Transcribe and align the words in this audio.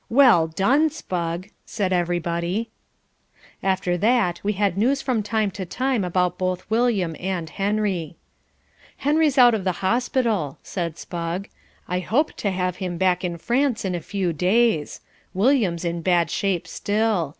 "Well 0.09 0.47
done, 0.47 0.89
Spugg," 0.89 1.51
said 1.63 1.93
everybody. 1.93 2.71
After 3.61 3.97
that 3.99 4.39
we 4.43 4.53
had 4.53 4.75
news 4.75 4.99
from 4.99 5.21
time 5.21 5.51
to 5.51 5.63
time 5.63 6.03
about 6.03 6.39
both 6.39 6.67
William 6.71 7.15
and 7.19 7.47
Henry. 7.51 8.15
"Henry's 8.97 9.37
out 9.37 9.53
of 9.53 9.63
the 9.63 9.73
hospital," 9.85 10.57
said 10.63 10.97
Spugg. 10.97 11.49
"I 11.87 11.99
hope 11.99 12.33
to 12.37 12.49
have 12.49 12.77
him 12.77 12.97
back 12.97 13.23
in 13.23 13.37
France 13.37 13.85
in 13.85 13.93
a 13.93 14.01
few 14.01 14.33
days. 14.33 15.01
William's 15.35 15.85
in 15.85 16.01
bad 16.01 16.31
shape 16.31 16.67
still. 16.67 17.29